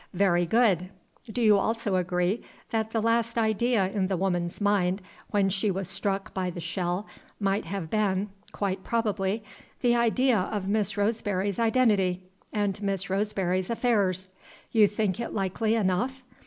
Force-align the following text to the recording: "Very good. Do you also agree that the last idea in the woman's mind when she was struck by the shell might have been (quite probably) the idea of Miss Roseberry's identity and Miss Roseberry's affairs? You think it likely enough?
"Very 0.15 0.47
good. 0.47 0.89
Do 1.31 1.43
you 1.43 1.59
also 1.59 1.95
agree 1.95 2.41
that 2.71 2.89
the 2.89 3.03
last 3.03 3.37
idea 3.37 3.87
in 3.91 4.07
the 4.07 4.17
woman's 4.17 4.59
mind 4.59 4.99
when 5.29 5.47
she 5.47 5.69
was 5.69 5.87
struck 5.87 6.33
by 6.33 6.49
the 6.49 6.59
shell 6.59 7.05
might 7.39 7.65
have 7.65 7.91
been 7.91 8.29
(quite 8.51 8.83
probably) 8.83 9.43
the 9.81 9.93
idea 9.95 10.39
of 10.39 10.67
Miss 10.67 10.97
Roseberry's 10.97 11.59
identity 11.59 12.23
and 12.51 12.81
Miss 12.81 13.11
Roseberry's 13.11 13.69
affairs? 13.69 14.29
You 14.71 14.87
think 14.87 15.19
it 15.19 15.35
likely 15.35 15.75
enough? 15.75 16.23